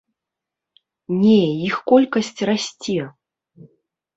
Не, 1.19 1.35
іх 1.67 1.75
колькасць 1.91 2.33
расце. 2.51 2.99